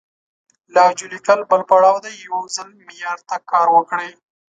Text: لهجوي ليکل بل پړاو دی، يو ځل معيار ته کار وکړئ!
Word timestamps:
لهجوي 0.73 1.07
ليکل 1.13 1.39
بل 1.49 1.61
پړاو 1.69 1.97
دی، 2.03 2.13
يو 2.25 2.37
ځل 2.55 2.69
معيار 2.87 3.19
ته 3.29 3.35
کار 3.51 3.67
وکړئ! 3.75 4.09